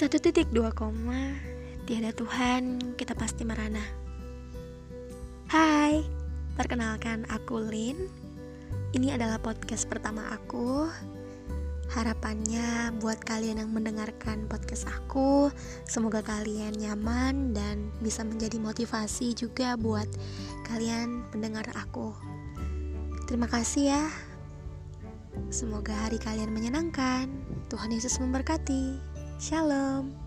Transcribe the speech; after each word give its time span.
Satu 0.00 0.16
titik 0.16 0.48
dua 0.48 0.72
koma. 0.72 1.36
Tiada 1.84 2.08
Tuhan 2.16 2.96
kita 2.96 3.12
pasti 3.12 3.44
merana. 3.44 3.84
Hai 5.52 6.00
Perkenalkan 6.56 7.28
aku 7.28 7.60
Lin. 7.60 8.08
Ini 8.96 9.20
adalah 9.20 9.36
podcast 9.44 9.84
pertama 9.84 10.32
aku. 10.32 10.88
Harapannya 11.92 12.96
buat 12.96 13.20
kalian 13.28 13.60
yang 13.60 13.76
mendengarkan 13.76 14.48
podcast 14.48 14.88
aku 14.88 15.52
Semoga 15.84 16.24
kalian 16.24 16.80
nyaman 16.80 17.52
dan 17.52 17.92
bisa 18.00 18.24
menjadi 18.24 18.56
motivasi 18.56 19.36
juga 19.36 19.76
buat 19.76 20.08
kalian 20.64 21.28
pendengar 21.28 21.68
aku. 21.76 22.16
Terima 23.28 23.52
kasih 23.52 24.00
ya. 24.00 24.04
Semoga 25.52 25.92
hari 25.92 26.16
kalian 26.16 26.56
menyenangkan. 26.56 27.28
Tuhan 27.68 27.92
Yesus 27.92 28.16
memberkati 28.16 29.19
Shalom 29.40 30.19